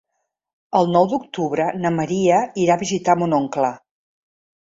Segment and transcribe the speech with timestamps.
[0.79, 3.73] El nou d'octubre na Maria irà a visitar mon oncle.